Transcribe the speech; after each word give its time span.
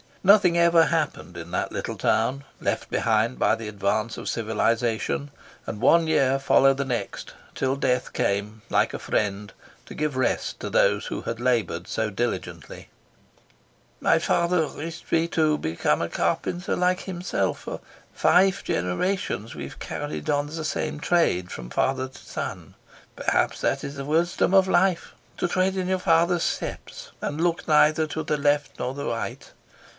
Nothing 0.23 0.55
ever 0.57 0.85
happened 0.85 1.35
in 1.35 1.49
that 1.51 1.71
little 1.71 1.95
town, 1.95 2.43
left 2.59 2.89
behind 2.91 3.37
by 3.37 3.55
the 3.55 3.67
advance 3.67 4.17
of 4.17 4.29
civilisation, 4.29 5.31
and 5.67 5.81
one 5.81 6.05
year 6.07 6.37
followed 6.39 6.77
the 6.77 6.85
next 6.85 7.33
till 7.55 7.75
death 7.75 8.13
came, 8.13 8.61
like 8.69 8.93
a 8.93 8.99
friend, 8.99 9.51
to 9.87 9.95
give 9.95 10.15
rest 10.15 10.59
to 10.59 10.69
those 10.69 11.07
who 11.07 11.21
had 11.21 11.39
laboured 11.39 11.87
so 11.87 12.09
diligently. 12.09 12.89
"My 13.99 14.17
father 14.17 14.67
wished 14.67 15.11
me 15.11 15.27
to 15.29 15.57
become 15.57 16.03
a 16.03 16.09
carpenter 16.09 16.75
like 16.75 17.01
himself. 17.01 17.59
For 17.61 17.79
five 18.13 18.63
generations 18.63 19.55
we've 19.55 19.79
carried 19.79 20.29
on 20.29 20.47
the 20.47 20.65
same 20.65 20.99
trade, 20.99 21.51
from 21.51 21.69
father 21.71 22.07
to 22.07 22.19
son. 22.19 22.75
Perhaps 23.15 23.61
that 23.61 23.83
is 23.83 23.95
the 23.95 24.05
wisdom 24.05 24.53
of 24.53 24.67
life, 24.67 25.13
to 25.37 25.47
tread 25.47 25.75
in 25.75 25.87
your 25.87 25.99
father's 25.99 26.43
steps, 26.43 27.11
and 27.21 27.41
look 27.41 27.67
neither 27.67 28.05
to 28.07 28.23
the 28.23 28.39
right 28.39 28.67
nor 28.77 28.93
to 28.93 28.99
the 28.99 29.07
left. 29.11 29.51